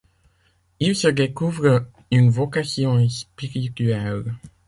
[0.79, 4.33] Il se découvre une vocation spirituelle.